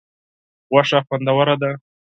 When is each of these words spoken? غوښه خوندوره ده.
غوښه 0.71 0.99
خوندوره 1.07 1.55
ده. 1.61 1.71